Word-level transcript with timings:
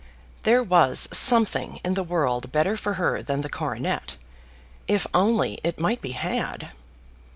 There 0.41 0.63
was 0.63 1.07
something 1.13 1.79
in 1.85 1.93
the 1.93 2.01
world 2.01 2.51
better 2.51 2.75
for 2.75 2.95
her 2.95 3.21
than 3.21 3.41
the 3.41 3.49
coronet, 3.51 4.15
if 4.87 5.05
only 5.13 5.59
it 5.63 5.79
might 5.79 6.01
be 6.01 6.13
had. 6.13 6.71